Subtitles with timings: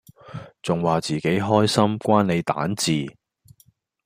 [0.63, 3.05] 仲話自己開心關你蛋治